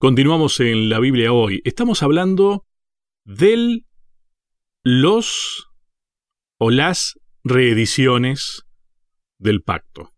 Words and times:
Continuamos 0.00 0.60
en 0.60 0.88
la 0.88 1.00
Biblia 1.00 1.32
hoy. 1.32 1.60
Estamos 1.64 2.04
hablando 2.04 2.64
del, 3.24 3.84
los 4.84 5.72
o 6.56 6.70
las 6.70 7.18
reediciones 7.42 8.62
del 9.38 9.60
pacto. 9.60 10.12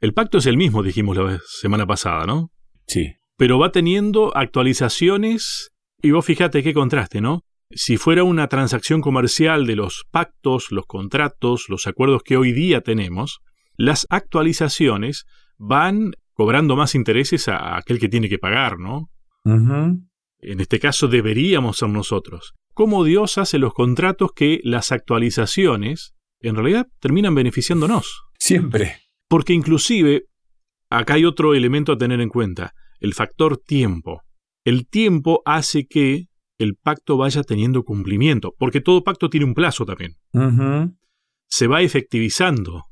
El 0.00 0.12
pacto 0.12 0.38
es 0.38 0.46
el 0.46 0.56
mismo, 0.56 0.82
dijimos 0.82 1.16
la 1.16 1.38
semana 1.46 1.86
pasada, 1.86 2.26
¿no? 2.26 2.50
Sí. 2.88 3.14
Pero 3.36 3.60
va 3.60 3.70
teniendo 3.70 4.36
actualizaciones 4.36 5.70
y 6.02 6.10
vos 6.10 6.24
fíjate 6.24 6.64
qué 6.64 6.74
contraste, 6.74 7.20
¿no? 7.20 7.44
Si 7.70 7.96
fuera 7.96 8.24
una 8.24 8.48
transacción 8.48 9.02
comercial 9.02 9.68
de 9.68 9.76
los 9.76 10.04
pactos, 10.10 10.72
los 10.72 10.86
contratos, 10.86 11.66
los 11.68 11.86
acuerdos 11.86 12.24
que 12.24 12.36
hoy 12.36 12.50
día 12.50 12.80
tenemos, 12.80 13.38
las 13.76 14.08
actualizaciones 14.10 15.26
van 15.58 16.10
cobrando 16.40 16.74
más 16.74 16.94
intereses 16.94 17.48
a 17.48 17.76
aquel 17.76 17.98
que 17.98 18.08
tiene 18.08 18.26
que 18.30 18.38
pagar, 18.38 18.78
¿no? 18.78 19.10
En 19.44 20.60
este 20.60 20.80
caso 20.80 21.06
deberíamos 21.06 21.76
ser 21.76 21.90
nosotros. 21.90 22.54
¿Cómo 22.72 23.04
Dios 23.04 23.36
hace 23.36 23.58
los 23.58 23.74
contratos 23.74 24.30
que 24.34 24.58
las 24.64 24.90
actualizaciones 24.90 26.14
en 26.40 26.54
realidad 26.54 26.86
terminan 26.98 27.34
beneficiándonos? 27.34 28.22
Siempre. 28.38 29.02
Porque 29.28 29.52
inclusive, 29.52 30.28
acá 30.88 31.12
hay 31.12 31.26
otro 31.26 31.52
elemento 31.52 31.92
a 31.92 31.98
tener 31.98 32.22
en 32.22 32.30
cuenta, 32.30 32.72
el 33.00 33.12
factor 33.12 33.58
tiempo. 33.58 34.22
El 34.64 34.88
tiempo 34.88 35.42
hace 35.44 35.86
que 35.86 36.28
el 36.58 36.76
pacto 36.82 37.18
vaya 37.18 37.42
teniendo 37.42 37.82
cumplimiento, 37.82 38.54
porque 38.58 38.80
todo 38.80 39.04
pacto 39.04 39.28
tiene 39.28 39.44
un 39.44 39.52
plazo 39.52 39.84
también. 39.84 40.16
Se 41.50 41.66
va 41.66 41.82
efectivizando. 41.82 42.84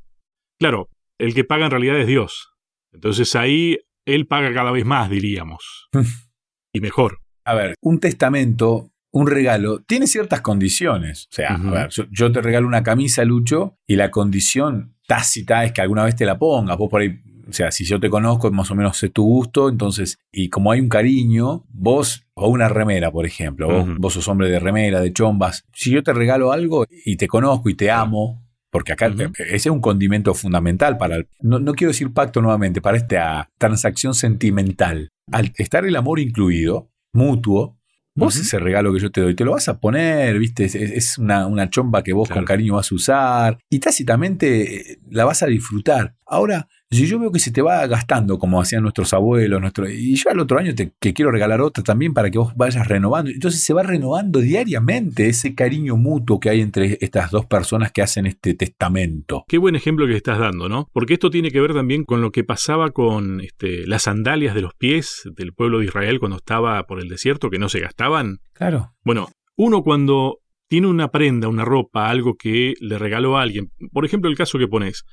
Claro, 0.59 0.89
el 1.17 1.33
que 1.33 1.45
paga 1.45 1.65
en 1.65 1.71
realidad 1.71 1.99
es 1.99 2.05
Dios. 2.05 2.51
Entonces 2.91 3.35
ahí 3.35 3.77
él 4.05 4.27
paga 4.27 4.53
cada 4.53 4.71
vez 4.71 4.85
más, 4.85 5.09
diríamos. 5.09 5.89
y 6.73 6.79
mejor. 6.79 7.19
A 7.45 7.53
ver, 7.53 7.75
un 7.81 7.99
testamento, 7.99 8.91
un 9.11 9.27
regalo, 9.27 9.79
tiene 9.81 10.07
ciertas 10.07 10.41
condiciones. 10.41 11.27
O 11.31 11.35
sea, 11.35 11.55
a 11.55 11.71
ver, 11.71 11.89
yo, 12.11 12.31
te 12.31 12.41
regalo 12.41 12.67
una 12.67 12.83
camisa, 12.83 13.23
Lucho, 13.25 13.77
y 13.87 13.95
la 13.95 14.11
condición 14.11 14.95
tácita 15.07 15.63
es 15.65 15.71
que 15.71 15.81
alguna 15.81 16.05
vez 16.05 16.15
te 16.15 16.25
la 16.25 16.37
pongas. 16.37 16.77
Vos 16.77 16.89
por 16.89 17.01
ahí, 17.01 17.19
o 17.47 17.53
sea, 17.53 17.71
si 17.71 17.85
yo 17.85 17.99
te 17.99 18.09
conozco, 18.09 18.51
más 18.51 18.69
o 18.69 18.75
menos 18.75 18.97
sé 18.97 19.09
tu 19.09 19.23
gusto, 19.23 19.69
entonces, 19.69 20.19
y 20.31 20.49
como 20.49 20.71
hay 20.71 20.79
un 20.79 20.89
cariño, 20.89 21.65
vos, 21.69 22.27
o 22.35 22.49
una 22.49 22.69
remera, 22.69 23.11
por 23.11 23.25
ejemplo, 23.25 23.67
vos, 23.67 23.97
vos 23.97 24.13
sos 24.13 24.27
hombre 24.27 24.49
de 24.49 24.59
remera, 24.59 25.01
de 25.01 25.11
chombas, 25.11 25.63
si 25.73 25.89
yo 25.91 26.03
te 26.03 26.13
regalo 26.13 26.51
algo 26.51 26.85
y 26.89 27.15
te 27.15 27.27
conozco 27.27 27.69
y 27.69 27.75
te 27.75 27.89
amo, 27.89 28.43
porque 28.71 28.93
acá 28.93 29.07
ese 29.37 29.55
es 29.55 29.65
un 29.67 29.81
condimento 29.81 30.33
fundamental 30.33 30.97
para, 30.97 31.15
el, 31.15 31.27
no, 31.41 31.73
quiero 31.73 31.89
decir 31.91 32.13
pacto 32.13 32.41
nuevamente, 32.41 32.81
para 32.81 32.97
esta 32.97 33.49
transacción 33.57 34.13
sentimental. 34.13 35.09
Al 35.31 35.51
estar 35.57 35.85
el 35.85 35.95
amor 35.95 36.19
incluido, 36.19 36.91
mutuo, 37.13 37.77
vos 38.15 38.35
ese 38.35 38.59
regalo 38.59 38.93
que 38.93 38.99
yo 38.99 39.11
te 39.11 39.21
doy, 39.21 39.35
te 39.35 39.45
lo 39.45 39.51
vas 39.51 39.69
a 39.69 39.79
poner, 39.79 40.37
¿viste? 40.37 40.65
Es, 40.65 41.17
una, 41.17 41.47
una, 41.47 41.69
chomba 41.69 42.03
que 42.03 42.13
vos 42.13 42.29
con 42.29 42.45
cariño 42.45 42.75
vas 42.75 42.91
a 42.91 42.95
usar 42.95 43.57
y 43.69 43.79
tácitamente 43.79 44.91
eh, 44.91 44.99
la 45.09 45.25
vas 45.25 45.41
a 45.41 45.47
disfrutar. 45.47 46.15
Ahora, 46.25 46.67
si 46.91 47.05
yo 47.05 47.19
veo 47.19 47.31
que 47.31 47.39
se 47.39 47.51
te 47.51 47.61
va 47.61 47.85
gastando, 47.85 48.39
como 48.39 48.59
hacían 48.59 48.81
nuestros 48.81 49.13
abuelos, 49.13 49.61
nuestro, 49.61 49.87
y 49.87 50.15
yo 50.15 50.31
al 50.31 50.39
otro 50.39 50.57
año 50.57 50.73
te 50.73 51.13
quiero 51.13 51.31
regalar 51.31 51.61
otra 51.61 51.83
también 51.83 52.13
para 52.13 52.31
que 52.31 52.39
vos 52.39 52.53
vayas 52.55 52.87
renovando. 52.87 53.29
Entonces 53.29 53.61
se 53.61 53.73
va 53.73 53.83
renovando 53.83 54.39
diariamente 54.39 55.27
ese 55.27 55.53
cariño 55.53 55.97
mutuo 55.97 56.39
que 56.39 56.49
hay 56.49 56.61
entre 56.61 56.97
estas 57.01 57.29
dos 57.29 57.45
personas 57.45 57.91
que 57.91 58.01
hacen 58.01 58.25
este 58.25 58.55
testamento. 58.55 59.45
Qué 59.47 59.59
buen 59.59 59.75
ejemplo 59.75 60.07
que 60.07 60.15
estás 60.15 60.39
dando, 60.39 60.67
¿no? 60.67 60.87
Porque 60.91 61.13
esto 61.13 61.29
tiene 61.29 61.51
que 61.51 61.61
ver 61.61 61.73
también 61.73 62.05
con 62.05 62.21
lo 62.21 62.31
que 62.31 62.43
pasaba 62.43 62.89
con 62.89 63.41
este, 63.41 63.85
las 63.85 64.03
sandalias 64.03 64.55
de 64.55 64.61
los 64.61 64.73
pies 64.73 65.29
del 65.35 65.53
pueblo 65.53 65.79
de 65.79 65.85
Israel 65.85 66.19
cuando 66.19 66.37
estaba 66.37 66.81
por 66.87 66.99
el 66.99 67.07
desierto, 67.07 67.51
que 67.51 67.59
no 67.59 67.69
se 67.69 67.81
gastaban. 67.81 68.39
Claro. 68.53 68.93
Bueno, 69.03 69.27
uno 69.55 69.83
cuando 69.83 70.39
tiene 70.67 70.87
una 70.87 71.11
prenda, 71.11 71.47
una 71.47 71.65
ropa, 71.65 72.09
algo 72.09 72.35
que 72.35 72.73
le 72.79 72.97
regaló 72.97 73.37
a 73.37 73.43
alguien, 73.43 73.71
por 73.91 74.05
ejemplo 74.05 74.29
el 74.29 74.37
caso 74.37 74.57
que 74.57 74.67
pones, 74.67 75.03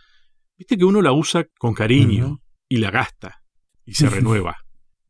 Viste 0.56 0.76
que 0.76 0.84
uno 0.84 1.02
la 1.02 1.12
usa 1.12 1.46
con 1.58 1.74
cariño 1.74 2.40
y 2.68 2.78
la 2.78 2.90
gasta 2.90 3.42
y 3.84 3.94
se 3.94 4.08
renueva. 4.10 4.58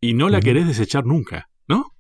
Y 0.01 0.15
no 0.15 0.29
la 0.29 0.41
querés 0.41 0.67
desechar 0.67 1.07
nunca, 1.07 1.49
¿no? 1.69 1.95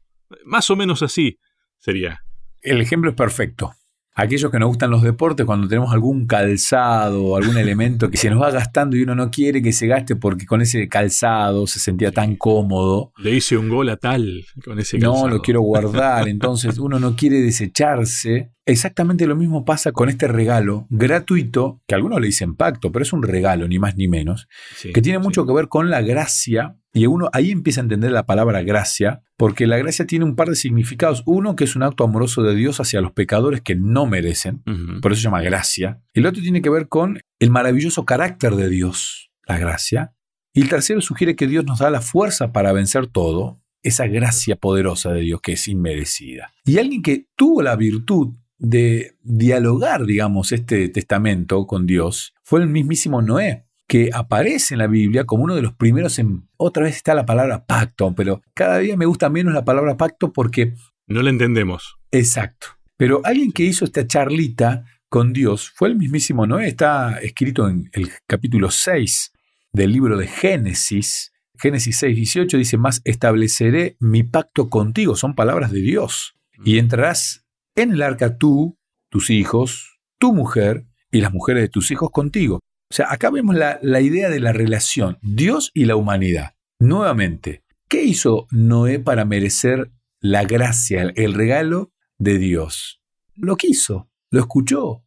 Más 0.44 0.70
o 0.70 0.76
menos 0.76 1.02
así 1.02 1.38
sería. 1.78 2.22
El 2.60 2.80
ejemplo 2.80 3.10
es 3.10 3.16
perfecto 3.16 3.74
aquellos 4.16 4.50
que 4.50 4.58
nos 4.58 4.68
gustan 4.68 4.90
los 4.90 5.02
deportes, 5.02 5.44
cuando 5.44 5.68
tenemos 5.68 5.92
algún 5.92 6.26
calzado 6.26 7.22
o 7.22 7.36
algún 7.36 7.58
elemento 7.58 8.10
que 8.10 8.16
se 8.16 8.30
nos 8.30 8.40
va 8.40 8.50
gastando 8.50 8.96
y 8.96 9.02
uno 9.02 9.14
no 9.14 9.30
quiere 9.30 9.62
que 9.62 9.72
se 9.72 9.86
gaste 9.86 10.16
porque 10.16 10.46
con 10.46 10.62
ese 10.62 10.88
calzado 10.88 11.66
se 11.66 11.78
sentía 11.78 12.10
tan 12.10 12.34
cómodo. 12.34 13.12
Le 13.18 13.34
hice 13.34 13.58
un 13.58 13.68
gol 13.68 13.90
a 13.90 13.98
tal 13.98 14.44
con 14.64 14.78
ese 14.78 14.98
calzado. 14.98 15.28
No, 15.28 15.34
lo 15.34 15.42
quiero 15.42 15.60
guardar. 15.60 16.28
Entonces 16.28 16.78
uno 16.78 16.98
no 16.98 17.14
quiere 17.14 17.42
desecharse. 17.42 18.52
Exactamente 18.64 19.26
lo 19.26 19.36
mismo 19.36 19.64
pasa 19.66 19.92
con 19.92 20.08
este 20.08 20.26
regalo 20.26 20.86
gratuito, 20.88 21.82
que 21.86 21.94
algunos 21.94 22.18
le 22.18 22.26
dicen 22.26 22.56
pacto, 22.56 22.90
pero 22.90 23.02
es 23.02 23.12
un 23.12 23.22
regalo, 23.22 23.68
ni 23.68 23.78
más 23.78 23.96
ni 23.96 24.08
menos, 24.08 24.48
que 24.92 25.02
tiene 25.02 25.18
mucho 25.20 25.46
que 25.46 25.52
ver 25.52 25.68
con 25.68 25.90
la 25.90 26.00
gracia 26.00 26.76
y 26.96 27.04
uno 27.04 27.28
ahí 27.34 27.50
empieza 27.50 27.82
a 27.82 27.84
entender 27.84 28.10
la 28.10 28.24
palabra 28.24 28.62
gracia, 28.62 29.22
porque 29.36 29.66
la 29.66 29.76
gracia 29.76 30.06
tiene 30.06 30.24
un 30.24 30.34
par 30.34 30.48
de 30.48 30.56
significados. 30.56 31.22
Uno, 31.26 31.54
que 31.54 31.64
es 31.64 31.76
un 31.76 31.82
acto 31.82 32.04
amoroso 32.04 32.42
de 32.42 32.54
Dios 32.54 32.80
hacia 32.80 33.02
los 33.02 33.12
pecadores 33.12 33.60
que 33.60 33.74
no 33.74 34.06
merecen, 34.06 34.62
por 35.02 35.12
eso 35.12 35.20
se 35.20 35.24
llama 35.24 35.42
gracia. 35.42 36.00
El 36.14 36.24
otro 36.24 36.40
tiene 36.40 36.62
que 36.62 36.70
ver 36.70 36.88
con 36.88 37.20
el 37.38 37.50
maravilloso 37.50 38.06
carácter 38.06 38.56
de 38.56 38.70
Dios, 38.70 39.30
la 39.46 39.58
gracia. 39.58 40.14
Y 40.54 40.62
el 40.62 40.70
tercero 40.70 41.02
sugiere 41.02 41.36
que 41.36 41.46
Dios 41.46 41.66
nos 41.66 41.80
da 41.80 41.90
la 41.90 42.00
fuerza 42.00 42.50
para 42.50 42.72
vencer 42.72 43.08
todo, 43.08 43.60
esa 43.82 44.06
gracia 44.06 44.56
poderosa 44.56 45.12
de 45.12 45.20
Dios 45.20 45.42
que 45.42 45.52
es 45.52 45.68
inmerecida. 45.68 46.50
Y 46.64 46.78
alguien 46.78 47.02
que 47.02 47.26
tuvo 47.36 47.60
la 47.60 47.76
virtud 47.76 48.34
de 48.56 49.18
dialogar, 49.22 50.06
digamos, 50.06 50.50
este 50.50 50.88
testamento 50.88 51.66
con 51.66 51.86
Dios 51.86 52.32
fue 52.42 52.62
el 52.62 52.68
mismísimo 52.68 53.20
Noé 53.20 53.65
que 53.88 54.10
aparece 54.12 54.74
en 54.74 54.78
la 54.78 54.86
Biblia 54.86 55.24
como 55.24 55.44
uno 55.44 55.54
de 55.54 55.62
los 55.62 55.74
primeros 55.74 56.18
en... 56.18 56.48
Otra 56.56 56.84
vez 56.84 56.96
está 56.96 57.14
la 57.14 57.26
palabra 57.26 57.66
pacto, 57.66 58.14
pero 58.14 58.42
cada 58.54 58.78
día 58.78 58.96
me 58.96 59.06
gusta 59.06 59.30
menos 59.30 59.54
la 59.54 59.64
palabra 59.64 59.96
pacto 59.96 60.32
porque... 60.32 60.74
No 61.06 61.22
la 61.22 61.30
entendemos. 61.30 61.96
Exacto. 62.10 62.68
Pero 62.96 63.20
alguien 63.24 63.52
que 63.52 63.62
hizo 63.62 63.84
esta 63.84 64.06
charlita 64.06 64.84
con 65.08 65.32
Dios 65.32 65.70
fue 65.74 65.88
el 65.88 65.96
mismísimo 65.96 66.46
Noé. 66.46 66.68
Está 66.68 67.18
escrito 67.18 67.68
en 67.68 67.88
el 67.92 68.10
capítulo 68.26 68.70
6 68.70 69.32
del 69.72 69.92
libro 69.92 70.16
de 70.16 70.26
Génesis. 70.26 71.32
Génesis 71.58 71.98
6, 71.98 72.16
18 72.16 72.58
dice, 72.58 72.76
más 72.76 73.02
estableceré 73.04 73.96
mi 74.00 74.24
pacto 74.24 74.68
contigo. 74.68 75.14
Son 75.14 75.34
palabras 75.34 75.70
de 75.70 75.80
Dios. 75.80 76.34
Y 76.64 76.78
entrarás 76.78 77.46
en 77.76 77.92
el 77.92 78.02
arca 78.02 78.36
tú, 78.38 78.78
tus 79.10 79.30
hijos, 79.30 80.00
tu 80.18 80.32
mujer 80.32 80.86
y 81.12 81.20
las 81.20 81.32
mujeres 81.32 81.62
de 81.62 81.68
tus 81.68 81.90
hijos 81.90 82.10
contigo. 82.10 82.60
O 82.90 82.94
sea, 82.94 83.06
acá 83.10 83.30
vemos 83.30 83.56
la, 83.56 84.00
idea 84.00 84.30
de 84.30 84.40
la 84.40 84.52
relación, 84.52 85.18
Dios 85.22 85.70
y 85.74 85.86
la 85.86 85.96
humanidad. 85.96 86.54
Nuevamente, 86.78 87.64
¿qué 87.88 88.04
hizo 88.04 88.46
Noé 88.50 89.00
para 89.00 89.24
merecer 89.24 89.90
la 90.20 90.44
gracia, 90.44 91.12
el 91.14 91.34
regalo 91.34 91.92
de 92.18 92.38
Dios? 92.38 93.02
Lo 93.34 93.56
quiso, 93.56 94.08
lo 94.30 94.40
escuchó. 94.40 95.02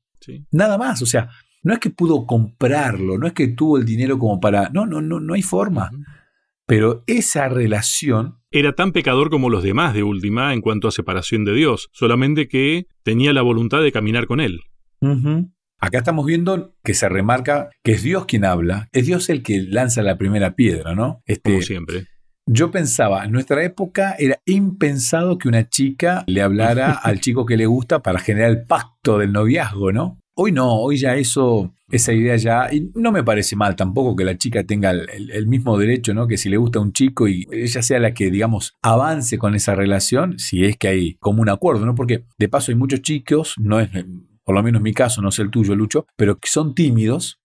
Nada 0.51 0.77
más, 0.77 1.01
o 1.01 1.05
sea, 1.05 1.29
no 1.63 1.73
es 1.73 1.79
que 1.79 1.89
pudo 1.89 2.25
comprarlo, 2.25 3.17
no 3.17 3.27
es 3.27 3.33
que 3.33 3.47
tuvo 3.47 3.77
el 3.77 3.85
dinero 3.85 4.19
como 4.19 4.39
para... 4.39 4.69
No, 4.69 4.85
no, 4.85 5.01
no, 5.01 5.19
no 5.19 5.33
hay 5.33 5.41
forma. 5.41 5.89
Pero 6.65 7.03
esa 7.07 7.47
relación... 7.49 8.35
Era 8.51 8.73
tan 8.73 8.91
pecador 8.91 9.29
como 9.29 9.49
los 9.49 9.63
demás 9.63 9.93
de 9.93 10.03
última 10.03 10.53
en 10.53 10.61
cuanto 10.61 10.87
a 10.87 10.91
separación 10.91 11.45
de 11.45 11.53
Dios, 11.53 11.89
solamente 11.93 12.47
que 12.47 12.87
tenía 13.03 13.31
la 13.31 13.41
voluntad 13.41 13.81
de 13.81 13.91
caminar 13.91 14.27
con 14.27 14.41
Él. 14.41 14.59
Acá 15.81 15.99
estamos 15.99 16.25
viendo 16.25 16.75
que 16.83 16.93
se 16.93 17.07
remarca 17.07 17.69
que 17.83 17.93
es 17.93 18.03
Dios 18.03 18.25
quien 18.25 18.43
habla, 18.43 18.89
es 18.91 19.05
Dios 19.05 19.29
el 19.29 19.43
que 19.43 19.61
lanza 19.61 20.01
la 20.01 20.17
primera 20.17 20.55
piedra, 20.55 20.93
¿no? 20.93 21.21
Este, 21.25 21.51
Como 21.51 21.61
siempre. 21.61 22.07
Yo 22.45 22.71
pensaba, 22.71 23.23
en 23.25 23.31
nuestra 23.31 23.63
época 23.63 24.15
era 24.17 24.41
impensado 24.45 25.37
que 25.37 25.47
una 25.47 25.69
chica 25.69 26.23
le 26.27 26.41
hablara 26.41 26.91
al 27.03 27.21
chico 27.21 27.45
que 27.45 27.55
le 27.55 27.65
gusta 27.65 28.01
para 28.01 28.19
generar 28.19 28.49
el 28.49 28.63
pacto 28.65 29.19
del 29.19 29.31
noviazgo, 29.31 29.91
¿no? 29.91 30.19
Hoy 30.35 30.51
no, 30.51 30.73
hoy 30.73 30.97
ya 30.97 31.15
eso, 31.15 31.73
esa 31.91 32.11
idea 32.11 32.35
ya, 32.37 32.73
y 32.73 32.91
no 32.95 33.11
me 33.11 33.23
parece 33.23 33.55
mal 33.55 33.75
tampoco 33.75 34.15
que 34.15 34.23
la 34.23 34.37
chica 34.37 34.63
tenga 34.63 34.91
el, 34.91 35.47
mismo 35.47 35.77
derecho, 35.77 36.13
¿no? 36.13 36.27
Que 36.27 36.37
si 36.37 36.49
le 36.49 36.57
gusta 36.57 36.79
a 36.79 36.81
un 36.81 36.93
chico 36.93 37.27
y 37.27 37.45
ella 37.51 37.81
sea 37.81 37.99
la 37.99 38.13
que, 38.13 38.31
digamos, 38.31 38.77
avance 38.81 39.37
con 39.37 39.53
esa 39.53 39.75
relación, 39.75 40.39
si 40.39 40.63
es 40.63 40.77
que 40.77 40.87
hay 40.87 41.13
como 41.15 41.41
un 41.41 41.49
acuerdo, 41.49 41.85
¿no? 41.85 41.93
Porque 41.93 42.23
de 42.37 42.49
paso 42.49 42.71
hay 42.71 42.77
muchos 42.77 43.01
chicos, 43.01 43.55
no 43.57 43.81
es 43.81 43.89
por 44.49 44.55
lo 44.55 44.63
menos 44.63 44.81
mi 44.81 44.93
caso, 44.93 45.21
no 45.21 45.29
sé 45.29 45.43
el 45.43 45.51
tuyo, 45.51 45.75
Lucho, 45.75 46.07
pero 46.15 46.39
que 46.39 46.49
son 46.49 46.73
tímidos 46.73 47.39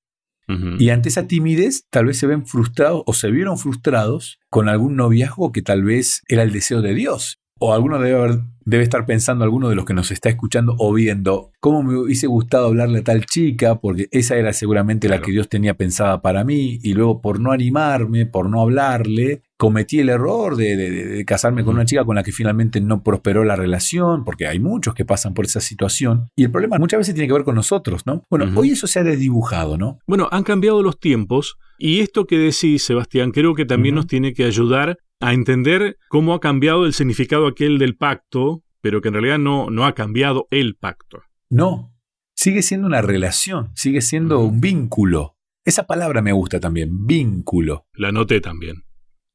y 0.78 0.88
ante 0.88 1.10
esa 1.10 1.26
timidez 1.26 1.84
tal 1.90 2.06
vez 2.06 2.16
se 2.16 2.26
ven 2.26 2.46
frustrados 2.46 3.02
o 3.04 3.12
se 3.12 3.30
vieron 3.30 3.58
frustrados 3.58 4.38
con 4.48 4.70
algún 4.70 4.96
noviazgo 4.96 5.52
que 5.52 5.60
tal 5.60 5.82
vez 5.82 6.22
era 6.28 6.42
el 6.42 6.50
deseo 6.50 6.80
de 6.80 6.94
Dios. 6.94 7.42
O 7.58 7.72
alguno 7.72 8.00
debe, 8.00 8.18
haber, 8.18 8.40
debe 8.64 8.82
estar 8.82 9.06
pensando, 9.06 9.44
alguno 9.44 9.68
de 9.68 9.76
los 9.76 9.84
que 9.84 9.94
nos 9.94 10.10
está 10.10 10.28
escuchando 10.28 10.74
o 10.78 10.92
viendo, 10.92 11.52
cómo 11.60 11.82
me 11.82 11.96
hubiese 11.96 12.26
gustado 12.26 12.66
hablarle 12.66 12.98
a 12.98 13.04
tal 13.04 13.26
chica, 13.26 13.80
porque 13.80 14.08
esa 14.10 14.36
era 14.36 14.52
seguramente 14.52 15.08
la 15.08 15.20
que 15.20 15.30
Dios 15.30 15.48
tenía 15.48 15.74
pensada 15.74 16.20
para 16.20 16.44
mí, 16.44 16.78
y 16.82 16.94
luego 16.94 17.20
por 17.20 17.40
no 17.40 17.52
animarme, 17.52 18.26
por 18.26 18.50
no 18.50 18.60
hablarle, 18.60 19.42
cometí 19.56 20.00
el 20.00 20.08
error 20.08 20.56
de, 20.56 21.24
casarme 21.26 21.64
con 21.64 21.76
una 21.76 21.84
chica 21.84 22.04
con 22.04 22.16
la 22.16 22.22
que 22.22 22.32
finalmente 22.32 22.80
no 22.80 23.02
prosperó 23.02 23.44
la 23.44 23.56
relación, 23.56 24.24
porque 24.24 24.46
hay 24.46 24.58
muchos 24.58 24.94
que 24.94 25.04
pasan 25.04 25.32
por 25.32 25.44
esa 25.44 25.60
situación. 25.60 26.28
Y 26.36 26.44
el 26.44 26.50
problema 26.50 26.78
muchas 26.78 26.98
veces 26.98 27.14
tiene 27.14 27.28
que 27.28 27.34
ver 27.34 27.44
con 27.44 27.54
nosotros, 27.54 28.04
¿no? 28.04 28.24
Bueno, 28.28 28.50
hoy 28.56 28.70
eso 28.72 28.86
se 28.86 28.98
ha 28.98 29.04
desdibujado, 29.04 29.78
¿no? 29.78 29.98
Bueno, 30.06 30.28
han 30.32 30.42
cambiado 30.42 30.82
los 30.82 30.98
tiempos 30.98 31.56
y 31.78 32.00
esto 32.00 32.26
que 32.26 32.38
decís, 32.38 32.84
Sebastián, 32.84 33.30
creo 33.30 33.54
que 33.54 33.64
también 33.64 33.94
nos 33.94 34.06
tiene 34.06 34.32
que 34.32 34.44
ayudar 34.44 34.98
a 35.20 35.32
entender 35.32 35.98
cómo 36.08 36.34
ha 36.34 36.40
cambiado 36.40 36.86
el 36.86 36.92
significado 36.92 37.46
aquel 37.46 37.78
del 37.78 37.96
pacto, 37.96 38.62
pero 38.80 39.00
que 39.00 39.08
en 39.08 39.14
realidad 39.14 39.38
no, 39.38 39.70
no 39.70 39.86
ha 39.86 39.94
cambiado 39.94 40.48
el 40.50 40.76
pacto. 40.76 41.22
No, 41.48 41.94
sigue 42.34 42.62
siendo 42.62 42.86
una 42.86 43.00
relación, 43.00 43.70
sigue 43.74 44.00
siendo 44.00 44.40
un 44.40 44.60
vínculo. 44.60 45.38
Esa 45.64 45.86
palabra 45.86 46.20
me 46.20 46.32
gusta 46.32 46.60
también, 46.60 47.06
vínculo. 47.06 47.86
La 47.94 48.12
noté 48.12 48.40
también. 48.40 48.84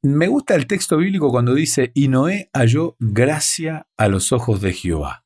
Me 0.01 0.27
gusta 0.27 0.55
el 0.55 0.67
texto 0.67 0.97
bíblico 0.97 1.29
cuando 1.31 1.53
dice, 1.53 1.91
y 1.93 2.07
Noé 2.07 2.49
halló 2.53 2.95
gracia 2.99 3.87
a 3.97 4.07
los 4.07 4.31
ojos 4.31 4.61
de 4.61 4.73
Jehová. 4.73 5.25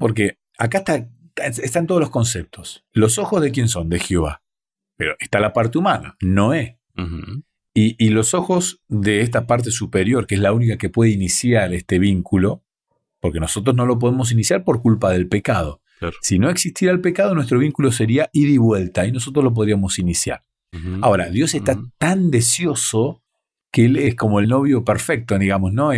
Porque 0.00 0.40
acá 0.58 0.82
están 1.36 1.86
todos 1.86 2.00
los 2.00 2.10
conceptos. 2.10 2.84
Los 2.92 3.18
ojos 3.18 3.42
de 3.42 3.52
quién 3.52 3.68
son? 3.68 3.88
De 3.88 4.00
Jehová. 4.00 4.42
Pero 4.96 5.14
está 5.20 5.38
la 5.38 5.52
parte 5.52 5.78
humana, 5.78 6.16
Noé. 6.20 6.80
Y, 7.78 8.08
los 8.08 8.32
ojos 8.32 8.82
de 8.88 9.20
esta 9.20 9.46
parte 9.46 9.70
superior, 9.70 10.26
que 10.26 10.36
es 10.36 10.40
la 10.40 10.52
única 10.52 10.78
que 10.78 10.88
puede 10.88 11.10
iniciar 11.10 11.74
este 11.74 11.98
vínculo, 11.98 12.64
porque 13.20 13.38
nosotros 13.38 13.76
no 13.76 13.84
lo 13.84 13.98
podemos 13.98 14.32
iniciar 14.32 14.64
por 14.64 14.80
culpa 14.80 15.10
del 15.12 15.28
pecado. 15.28 15.82
Si 16.22 16.38
no 16.38 16.48
existiera 16.48 16.92
el 16.94 17.02
pecado, 17.02 17.34
nuestro 17.34 17.58
vínculo 17.58 17.92
sería 17.92 18.30
ida 18.32 18.50
y 18.50 18.58
vuelta 18.58 19.06
y 19.06 19.12
nosotros 19.12 19.44
lo 19.44 19.52
podríamos 19.52 19.98
iniciar. 19.98 20.42
Ahora, 21.02 21.30
Dios 21.30 21.54
está 21.54 21.78
tan 21.98 22.30
deseoso 22.30 23.22
que 23.70 23.84
él 23.84 23.96
es 23.96 24.14
como 24.14 24.40
el 24.40 24.48
novio 24.48 24.84
perfecto, 24.84 25.38
digamos, 25.38 25.72
¿no? 25.72 25.90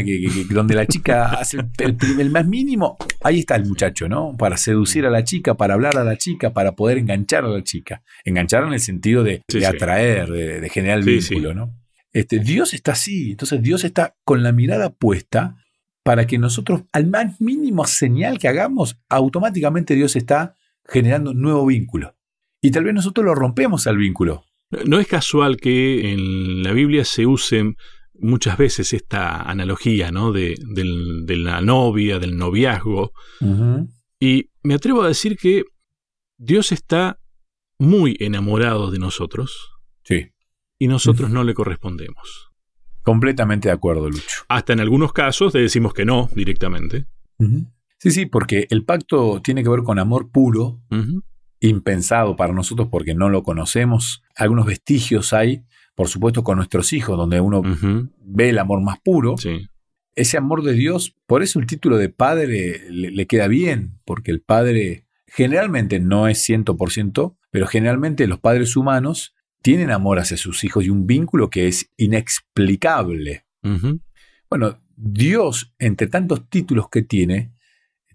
donde 0.50 0.74
la 0.74 0.86
chica 0.86 1.32
hace 1.40 1.58
el, 1.78 2.30
más 2.30 2.46
mínimo, 2.46 2.96
ahí 3.22 3.40
está 3.40 3.56
el 3.56 3.66
muchacho, 3.66 4.08
¿no? 4.08 4.36
Para 4.36 4.56
seducir 4.56 5.06
a 5.06 5.10
la 5.10 5.22
chica, 5.24 5.54
para 5.54 5.74
hablar 5.74 5.96
a 5.96 6.04
la 6.04 6.16
chica, 6.16 6.52
para 6.52 6.72
poder 6.72 6.98
enganchar 6.98 7.44
a 7.44 7.48
la 7.48 7.62
chica. 7.62 8.02
Enganchar 8.24 8.64
en 8.64 8.72
el 8.72 8.80
sentido 8.80 9.22
de, 9.22 9.42
atraer, 9.66 10.28
de, 10.28 10.68
generar 10.70 11.02
vínculo, 11.04 11.54
¿no? 11.54 11.74
Este, 12.12 12.38
Dios 12.38 12.74
está 12.74 12.92
así, 12.92 13.32
entonces 13.32 13.62
Dios 13.62 13.84
está 13.84 14.16
con 14.24 14.42
la 14.42 14.50
mirada 14.50 14.90
puesta 14.90 15.56
para 16.02 16.26
que 16.26 16.38
nosotros, 16.38 16.84
al 16.92 17.06
más 17.06 17.40
mínimo 17.40 17.86
señal 17.86 18.38
que 18.38 18.48
hagamos, 18.48 18.98
automáticamente 19.08 19.94
Dios 19.94 20.16
está 20.16 20.56
generando 20.84 21.32
un 21.32 21.40
nuevo 21.42 21.66
vínculo. 21.66 22.16
Y 22.60 22.70
tal 22.70 22.84
vez 22.84 22.94
nosotros 22.94 23.24
lo 23.24 23.34
rompemos 23.34 23.86
al 23.86 23.98
vínculo. 23.98 24.47
No 24.70 24.98
es 25.00 25.06
casual 25.06 25.56
que 25.56 26.12
en 26.12 26.62
la 26.62 26.72
Biblia 26.72 27.04
se 27.04 27.26
use 27.26 27.74
muchas 28.20 28.58
veces 28.58 28.92
esta 28.92 29.42
analogía 29.42 30.10
¿no? 30.10 30.32
de, 30.32 30.56
la 31.26 31.60
novia, 31.60 32.18
del 32.18 32.36
noviazgo. 32.36 33.12
Y 34.20 34.50
me 34.62 34.74
atrevo 34.74 35.02
a 35.02 35.08
decir 35.08 35.36
que 35.36 35.64
Dios 36.36 36.72
está 36.72 37.18
muy 37.78 38.16
enamorado 38.20 38.90
de 38.90 38.98
nosotros. 38.98 39.70
Sí. 40.04 40.32
Y 40.78 40.88
nosotros 40.88 41.30
no 41.30 41.44
le 41.44 41.54
correspondemos. 41.54 42.50
Completamente 43.02 43.68
de 43.68 43.74
acuerdo, 43.74 44.10
Lucho. 44.10 44.44
Hasta 44.48 44.72
en 44.72 44.80
algunos 44.80 45.12
casos 45.12 45.54
le 45.54 45.62
decimos 45.62 45.94
que 45.94 46.04
no 46.04 46.28
directamente. 46.34 47.06
Sí, 47.98 48.10
sí, 48.10 48.26
porque 48.26 48.66
el 48.70 48.84
pacto 48.84 49.40
tiene 49.42 49.62
que 49.62 49.70
ver 49.70 49.82
con 49.82 49.98
amor 49.98 50.30
puro, 50.30 50.82
impensado 51.60 52.36
para 52.36 52.52
nosotros 52.52 52.88
porque 52.90 53.14
no 53.14 53.28
lo 53.28 53.42
conocemos. 53.42 54.22
Algunos 54.36 54.66
vestigios 54.66 55.32
hay, 55.32 55.64
por 55.94 56.08
supuesto, 56.08 56.44
con 56.44 56.56
nuestros 56.56 56.92
hijos, 56.92 57.16
donde 57.16 57.40
uno 57.40 57.62
ve 58.20 58.50
el 58.50 58.58
amor 58.58 58.80
más 58.80 58.98
puro. 59.00 59.34
Ese 60.14 60.36
amor 60.36 60.62
de 60.62 60.72
Dios, 60.72 61.14
por 61.26 61.42
eso 61.42 61.60
el 61.60 61.66
título 61.66 61.96
de 61.96 62.08
padre 62.08 62.90
le, 62.90 63.26
queda 63.26 63.46
bien, 63.46 63.98
porque 64.04 64.30
el 64.30 64.40
padre 64.40 65.06
generalmente 65.26 66.00
no 66.00 66.28
es 66.28 66.48
100%, 66.48 67.36
pero 67.50 67.66
generalmente 67.66 68.26
los 68.26 68.40
padres 68.40 68.76
humanos 68.76 69.34
tienen 69.62 69.90
amor 69.90 70.18
hacia 70.18 70.36
sus 70.36 70.64
hijos 70.64 70.84
y 70.84 70.90
un 70.90 71.06
vínculo 71.06 71.50
que 71.50 71.68
es 71.68 71.90
inexplicable. 71.96 73.44
Bueno, 74.50 74.80
Dios, 74.96 75.72
entre 75.78 76.06
tantos 76.06 76.48
títulos 76.48 76.88
que 76.90 77.02
tiene, 77.02 77.52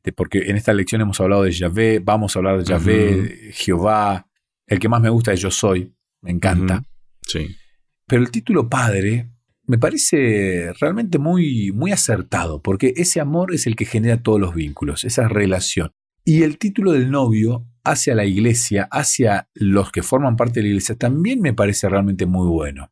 este, 0.03 0.11
porque 0.11 0.49
en 0.49 0.57
esta 0.57 0.73
lección 0.73 0.99
hemos 0.99 1.21
hablado 1.21 1.43
de 1.43 1.51
Yahvé, 1.53 1.99
vamos 1.99 2.35
a 2.35 2.39
hablar 2.39 2.57
de 2.57 2.65
Yahvé, 2.65 3.51
Jehová, 3.53 4.27
el 4.67 4.77
que 4.77 4.89
más 4.89 5.01
me 5.01 5.09
gusta 5.09 5.31
es 5.31 5.39
Yo 5.39 5.49
Soy, 5.49 5.95
me 6.21 6.31
encanta. 6.31 6.83
Sí. 7.25 7.55
Pero 8.05 8.21
el 8.21 8.29
título 8.29 8.67
Padre 8.67 9.29
me 9.65 9.77
parece 9.77 10.73
realmente 10.77 11.19
muy, 11.19 11.71
muy 11.71 11.93
acertado, 11.93 12.61
porque 12.61 12.93
ese 12.97 13.21
amor 13.21 13.53
es 13.53 13.65
el 13.65 13.77
que 13.77 13.85
genera 13.85 14.21
todos 14.21 14.41
los 14.41 14.53
vínculos, 14.53 15.05
esa 15.05 15.29
relación. 15.29 15.91
Y 16.25 16.43
el 16.43 16.57
título 16.57 16.91
del 16.91 17.09
novio 17.09 17.65
hacia 17.85 18.13
la 18.13 18.25
iglesia, 18.25 18.89
hacia 18.91 19.47
los 19.53 19.89
que 19.89 20.03
forman 20.03 20.35
parte 20.35 20.59
de 20.59 20.63
la 20.63 20.67
iglesia, 20.69 20.95
también 20.95 21.39
me 21.39 21.53
parece 21.53 21.87
realmente 21.87 22.25
muy 22.25 22.47
bueno. 22.47 22.91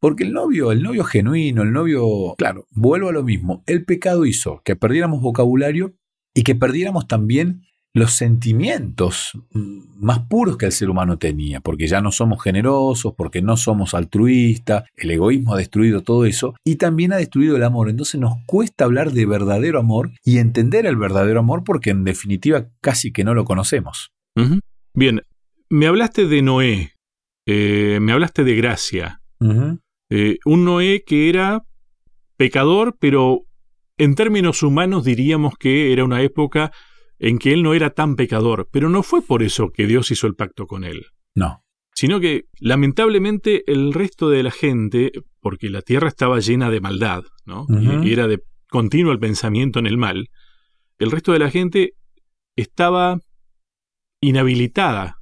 Porque 0.00 0.24
el 0.24 0.32
novio, 0.32 0.72
el 0.72 0.82
novio 0.82 1.04
genuino, 1.04 1.62
el 1.62 1.72
novio, 1.72 2.34
claro, 2.38 2.66
vuelvo 2.70 3.10
a 3.10 3.12
lo 3.12 3.22
mismo, 3.22 3.62
el 3.66 3.84
pecado 3.84 4.24
hizo 4.24 4.62
que 4.64 4.76
perdiéramos 4.76 5.20
vocabulario 5.20 5.94
y 6.36 6.42
que 6.42 6.54
perdiéramos 6.54 7.08
también 7.08 7.62
los 7.94 8.12
sentimientos 8.12 9.32
más 9.52 10.18
puros 10.28 10.58
que 10.58 10.66
el 10.66 10.72
ser 10.72 10.90
humano 10.90 11.16
tenía, 11.16 11.60
porque 11.60 11.86
ya 11.86 12.02
no 12.02 12.12
somos 12.12 12.42
generosos, 12.42 13.14
porque 13.16 13.40
no 13.40 13.56
somos 13.56 13.94
altruistas, 13.94 14.84
el 14.96 15.12
egoísmo 15.12 15.54
ha 15.54 15.56
destruido 15.56 16.02
todo 16.02 16.26
eso 16.26 16.54
y 16.62 16.76
también 16.76 17.14
ha 17.14 17.16
destruido 17.16 17.56
el 17.56 17.62
amor. 17.62 17.88
Entonces 17.88 18.20
nos 18.20 18.34
cuesta 18.44 18.84
hablar 18.84 19.12
de 19.12 19.24
verdadero 19.24 19.78
amor 19.78 20.10
y 20.22 20.36
entender 20.36 20.84
el 20.84 20.96
verdadero 20.96 21.40
amor 21.40 21.64
porque 21.64 21.88
en 21.88 22.04
definitiva 22.04 22.66
casi 22.82 23.12
que 23.12 23.24
no 23.24 23.32
lo 23.32 23.46
conocemos. 23.46 24.12
Bien, 24.92 25.22
me 25.70 25.86
hablaste 25.86 26.26
de 26.26 26.42
Noé, 26.42 26.92
eh, 27.46 27.98
me 28.02 28.12
hablaste 28.12 28.44
de 28.44 28.56
gracia. 28.56 29.22
Eh, 30.10 30.36
un 30.44 30.66
Noé 30.66 31.02
que 31.06 31.30
era 31.30 31.64
pecador, 32.36 32.94
pero 33.00 33.46
en 33.98 34.14
términos 34.14 34.62
humanos 34.62 35.04
diríamos 35.04 35.54
que 35.58 35.92
era 35.92 36.04
una 36.04 36.22
época 36.22 36.72
en 37.18 37.38
que 37.38 37.52
él 37.52 37.62
no 37.62 37.74
era 37.74 37.90
tan 37.90 38.16
pecador, 38.16 38.68
pero 38.70 38.88
no 38.90 39.02
fue 39.02 39.22
por 39.22 39.42
eso 39.42 39.70
que 39.70 39.86
Dios 39.86 40.10
hizo 40.10 40.26
el 40.26 40.34
pacto 40.34 40.66
con 40.66 40.84
él. 40.84 41.06
No. 41.34 41.62
Sino 41.94 42.20
que, 42.20 42.44
lamentablemente, 42.60 43.70
el 43.72 43.94
resto 43.94 44.28
de 44.28 44.42
la 44.42 44.50
gente, 44.50 45.12
porque 45.40 45.70
la 45.70 45.80
tierra 45.80 46.08
estaba 46.08 46.40
llena 46.40 46.68
de 46.70 46.80
maldad, 46.80 47.24
¿no? 47.46 47.66
y, 47.70 48.12
era 48.12 48.26
de 48.26 48.42
continuo 48.68 49.12
el 49.12 49.18
pensamiento 49.18 49.78
en 49.78 49.86
el 49.86 49.96
mal, 49.96 50.28
el 50.98 51.10
resto 51.10 51.32
de 51.32 51.38
la 51.38 51.50
gente 51.50 51.92
estaba 52.54 53.18
inhabilitada 54.20 55.18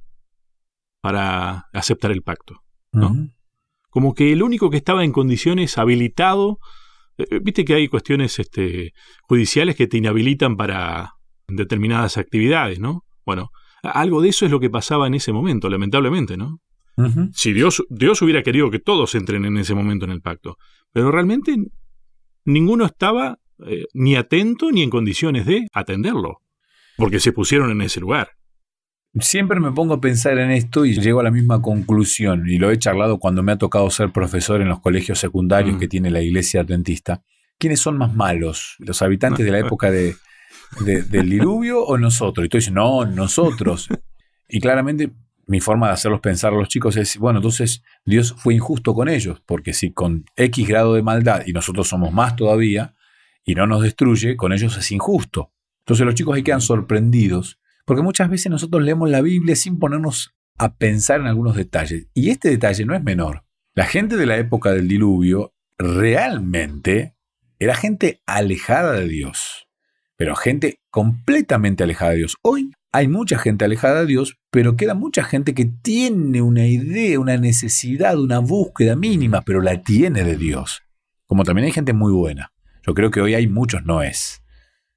para 1.01 1.67
aceptar 1.71 2.11
el 2.11 2.23
pacto, 2.23 2.61
¿no? 2.91 3.29
Como 3.89 4.13
que 4.13 4.33
el 4.33 4.43
único 4.43 4.69
que 4.69 4.77
estaba 4.77 5.05
en 5.05 5.11
condiciones 5.11 5.77
habilitado 5.77 6.59
viste 7.41 7.65
que 7.65 7.73
hay 7.75 7.87
cuestiones 7.87 8.39
este, 8.39 8.93
judiciales 9.23 9.75
que 9.75 9.87
te 9.87 9.97
inhabilitan 9.97 10.57
para 10.57 11.13
determinadas 11.47 12.17
actividades, 12.17 12.79
¿no? 12.79 13.03
Bueno, 13.25 13.49
algo 13.83 14.21
de 14.21 14.29
eso 14.29 14.45
es 14.45 14.51
lo 14.51 14.59
que 14.59 14.69
pasaba 14.69 15.07
en 15.07 15.13
ese 15.13 15.31
momento, 15.31 15.69
lamentablemente, 15.69 16.37
¿no? 16.37 16.59
Si 17.33 17.51
Dios, 17.51 17.83
Dios 17.89 18.21
hubiera 18.21 18.41
querido 18.41 18.71
que 18.71 18.79
todos 18.79 19.15
entren 19.15 19.43
en 19.43 19.57
ese 19.57 19.75
momento 19.75 20.05
en 20.05 20.11
el 20.11 20.21
pacto, 20.21 20.55
pero 20.93 21.11
realmente 21.11 21.53
ninguno 22.45 22.85
estaba 22.85 23.37
eh, 23.67 23.83
ni 23.93 24.15
atento 24.15 24.71
ni 24.71 24.81
en 24.81 24.89
condiciones 24.89 25.45
de 25.45 25.67
atenderlo, 25.73 26.37
porque 26.95 27.19
se 27.19 27.33
pusieron 27.33 27.69
en 27.71 27.81
ese 27.81 27.99
lugar. 27.99 28.29
Siempre 29.19 29.61
me 29.61 29.71
pongo 29.71 29.93
a 29.93 30.01
pensar 30.01 30.37
en 30.37 30.51
esto 30.51 30.85
y 30.85 30.99
llego 30.99 31.21
a 31.21 31.23
la 31.23 31.31
misma 31.31 31.61
conclusión, 31.61 32.49
y 32.49 32.57
lo 32.57 32.69
he 32.69 32.77
charlado 32.77 33.17
cuando 33.17 33.43
me 33.43 33.53
ha 33.53 33.57
tocado 33.57 33.89
ser 33.89 34.11
profesor 34.11 34.61
en 34.61 34.67
los 34.67 34.81
colegios 34.81 35.19
secundarios 35.19 35.77
mm. 35.77 35.79
que 35.79 35.87
tiene 35.87 36.11
la 36.11 36.21
iglesia 36.21 36.61
adventista. 36.61 37.23
¿Quiénes 37.57 37.79
son 37.79 37.97
más 37.97 38.13
malos? 38.13 38.75
¿Los 38.79 39.01
habitantes 39.01 39.45
de 39.45 39.51
la 39.51 39.59
época 39.59 39.89
de, 39.89 40.15
del 40.81 41.29
diluvio 41.29 41.81
o 41.81 41.97
nosotros? 41.97 42.45
Y 42.45 42.49
tú 42.49 42.57
dices, 42.57 42.73
no, 42.73 43.05
nosotros. 43.05 43.87
Y 44.49 44.59
claramente 44.59 45.11
mi 45.47 45.61
forma 45.61 45.87
de 45.87 45.93
hacerlos 45.93 46.19
pensar 46.19 46.53
a 46.53 46.57
los 46.57 46.67
chicos 46.67 46.97
es, 46.97 47.17
bueno, 47.17 47.39
entonces 47.39 47.83
Dios 48.03 48.35
fue 48.37 48.55
injusto 48.55 48.93
con 48.93 49.07
ellos, 49.07 49.41
porque 49.45 49.73
si 49.73 49.93
con 49.93 50.25
X 50.35 50.67
grado 50.67 50.93
de 50.93 51.03
maldad 51.03 51.43
y 51.45 51.53
nosotros 51.53 51.87
somos 51.87 52.11
más 52.11 52.35
todavía 52.35 52.95
y 53.45 53.55
no 53.55 53.65
nos 53.65 53.81
destruye, 53.81 54.35
con 54.35 54.51
ellos 54.51 54.77
es 54.77 54.91
injusto. 54.91 55.53
Entonces 55.85 56.05
los 56.05 56.15
chicos 56.15 56.35
ahí 56.35 56.43
quedan 56.43 56.61
sorprendidos 56.61 57.59
porque 57.85 58.01
muchas 58.01 58.29
veces 58.29 58.49
nosotros 58.49 58.83
leemos 58.83 59.09
la 59.09 59.21
Biblia 59.21 59.55
sin 59.55 59.79
ponernos 59.79 60.35
a 60.57 60.75
pensar 60.75 61.21
en 61.21 61.27
algunos 61.27 61.55
detalles. 61.55 62.07
Y 62.13 62.29
este 62.29 62.49
detalle 62.49 62.85
no 62.85 62.95
es 62.95 63.03
menor. 63.03 63.43
La 63.73 63.85
gente 63.85 64.17
de 64.17 64.25
la 64.25 64.37
época 64.37 64.71
del 64.71 64.87
diluvio 64.87 65.53
realmente 65.77 67.15
era 67.59 67.75
gente 67.75 68.21
alejada 68.25 68.93
de 68.93 69.07
Dios, 69.07 69.67
pero 70.17 70.35
gente 70.35 70.79
completamente 70.89 71.83
alejada 71.83 72.11
de 72.11 72.17
Dios. 72.17 72.37
Hoy 72.41 72.71
hay 72.91 73.07
mucha 73.07 73.37
gente 73.37 73.65
alejada 73.65 74.01
de 74.01 74.07
Dios, 74.07 74.37
pero 74.49 74.77
queda 74.77 74.93
mucha 74.93 75.23
gente 75.23 75.53
que 75.53 75.65
tiene 75.65 76.41
una 76.41 76.65
idea, 76.65 77.19
una 77.19 77.37
necesidad, 77.37 78.17
una 78.17 78.39
búsqueda 78.39 78.95
mínima, 78.95 79.41
pero 79.41 79.61
la 79.61 79.81
tiene 79.81 80.23
de 80.23 80.37
Dios. 80.37 80.81
Como 81.27 81.43
también 81.43 81.65
hay 81.65 81.71
gente 81.71 81.93
muy 81.93 82.13
buena. 82.13 82.53
Yo 82.85 82.93
creo 82.93 83.11
que 83.11 83.19
hoy 83.19 83.33
hay 83.33 83.47
muchos 83.47 83.83
noes. 83.85 84.41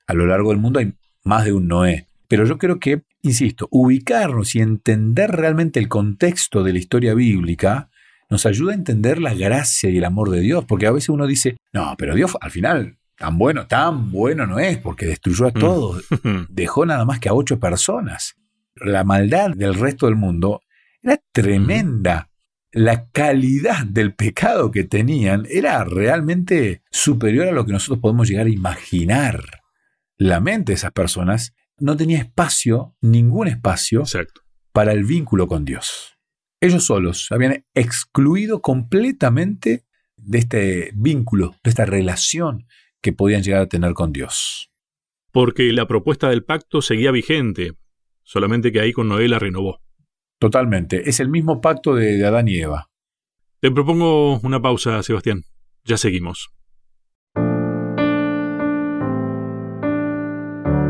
A 0.06 0.14
lo 0.14 0.26
largo 0.26 0.50
del 0.50 0.58
mundo 0.58 0.78
hay 0.78 0.94
más 1.24 1.44
de 1.44 1.52
un 1.52 1.68
noé. 1.68 2.07
Pero 2.28 2.44
yo 2.44 2.58
creo 2.58 2.78
que, 2.78 3.02
insisto, 3.22 3.68
ubicarnos 3.70 4.54
y 4.54 4.60
entender 4.60 5.30
realmente 5.30 5.80
el 5.80 5.88
contexto 5.88 6.62
de 6.62 6.72
la 6.72 6.78
historia 6.78 7.14
bíblica 7.14 7.90
nos 8.30 8.44
ayuda 8.44 8.72
a 8.72 8.76
entender 8.76 9.20
la 9.20 9.34
gracia 9.34 9.88
y 9.88 9.96
el 9.96 10.04
amor 10.04 10.30
de 10.30 10.40
Dios. 10.40 10.64
Porque 10.66 10.86
a 10.86 10.92
veces 10.92 11.08
uno 11.08 11.26
dice, 11.26 11.56
no, 11.72 11.94
pero 11.96 12.14
Dios 12.14 12.36
al 12.40 12.50
final 12.50 12.98
Tan 13.18 13.36
bueno, 13.36 13.66
tan 13.66 14.12
bueno 14.12 14.46
no 14.46 14.60
es, 14.60 14.78
porque 14.78 15.06
destruyó 15.06 15.46
a 15.46 15.50
mm. 15.50 15.58
todos. 15.58 16.04
Dejó 16.48 16.86
nada 16.86 17.04
más 17.04 17.18
que 17.18 17.28
a 17.28 17.34
ocho 17.34 17.58
personas. 17.58 18.36
La 18.76 19.02
maldad 19.02 19.50
del 19.50 19.74
resto 19.74 20.06
del 20.06 20.14
mundo 20.14 20.62
era 21.02 21.20
tremenda. 21.32 22.30
La 22.70 23.08
calidad 23.10 23.84
del 23.84 24.14
pecado 24.14 24.70
que 24.70 24.84
tenían 24.84 25.46
era 25.50 25.82
realmente 25.82 26.82
superior 26.92 27.48
a 27.48 27.52
lo 27.52 27.66
que 27.66 27.72
nosotros 27.72 27.98
podemos 27.98 28.28
llegar 28.28 28.46
a 28.46 28.50
imaginar. 28.50 29.42
La 30.16 30.38
mente 30.38 30.72
de 30.72 30.76
esas 30.76 30.92
personas 30.92 31.54
no 31.80 31.96
tenía 31.96 32.18
espacio, 32.18 32.96
ningún 33.00 33.48
espacio, 33.48 34.04
para 34.72 34.92
el 34.92 35.04
vínculo 35.04 35.46
con 35.46 35.64
Dios. 35.64 36.16
Ellos 36.60 36.84
solos 36.84 37.28
habían 37.30 37.64
excluido 37.74 38.60
completamente 38.60 39.84
de 40.16 40.38
este 40.38 40.90
vínculo, 40.94 41.54
de 41.62 41.70
esta 41.70 41.84
relación 41.84 42.66
que 43.00 43.12
podían 43.12 43.42
llegar 43.42 43.62
a 43.62 43.68
tener 43.68 43.94
con 43.94 44.12
Dios. 44.12 44.70
Porque 45.30 45.72
la 45.72 45.86
propuesta 45.86 46.28
del 46.28 46.44
pacto 46.44 46.82
seguía 46.82 47.12
vigente, 47.12 47.74
solamente 48.24 48.72
que 48.72 48.80
ahí 48.80 48.92
con 48.92 49.08
Noé 49.08 49.28
la 49.28 49.38
renovó. 49.38 49.80
Totalmente, 50.38 51.08
es 51.08 51.20
el 51.20 51.28
mismo 51.28 51.60
pacto 51.60 51.94
de, 51.94 52.24
Adán 52.24 52.48
y 52.48 52.56
Eva. 52.56 52.90
Te 53.60 53.70
propongo 53.70 54.38
una 54.40 54.62
pausa, 54.62 55.02
Sebastián. 55.02 55.42
Ya 55.84 55.96
seguimos. 55.96 56.50